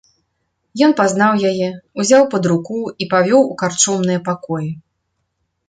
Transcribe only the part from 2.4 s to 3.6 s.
руку і павёў у